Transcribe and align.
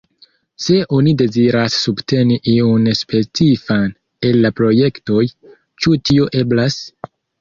Se 0.67 0.77
oni 0.99 1.11
deziras 1.17 1.75
subteni 1.81 2.37
iun 2.53 2.89
specifan 3.01 3.85
el 4.31 4.41
la 4.47 4.51
projektoj, 4.61 5.23
ĉu 5.85 5.95
tio 6.11 6.27
eblas? 6.41 6.81